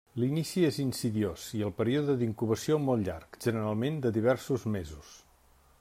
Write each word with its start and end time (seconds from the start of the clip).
L'inici 0.21 0.61
és 0.69 0.77
insidiós 0.83 1.43
i 1.59 1.61
el 1.67 1.73
període 1.81 2.15
d'incubació 2.21 2.79
molt 2.87 3.09
llarg, 3.09 3.39
generalment 3.47 4.03
de 4.07 4.13
diversos 4.19 4.67
mesos. 4.77 5.13